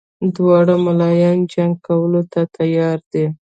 [0.35, 3.25] دواړه ملایان جنګ کولو ته تیار دي.